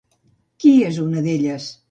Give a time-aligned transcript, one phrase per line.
[0.63, 1.71] Qui és una d'elles?